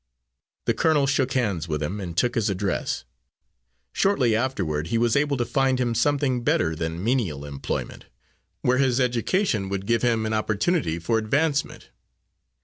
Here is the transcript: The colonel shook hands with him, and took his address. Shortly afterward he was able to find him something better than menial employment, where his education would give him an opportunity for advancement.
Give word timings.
The 0.65 0.73
colonel 0.73 1.05
shook 1.05 1.33
hands 1.33 1.67
with 1.67 1.83
him, 1.83 1.99
and 1.99 2.17
took 2.17 2.33
his 2.33 2.49
address. 2.49 3.03
Shortly 3.93 4.35
afterward 4.35 4.87
he 4.87 4.97
was 4.97 5.15
able 5.15 5.37
to 5.37 5.45
find 5.45 5.77
him 5.79 5.93
something 5.93 6.43
better 6.43 6.75
than 6.75 7.03
menial 7.03 7.45
employment, 7.45 8.05
where 8.63 8.79
his 8.79 8.99
education 8.99 9.69
would 9.69 9.85
give 9.85 10.01
him 10.01 10.25
an 10.25 10.33
opportunity 10.33 10.97
for 10.97 11.19
advancement. 11.19 11.91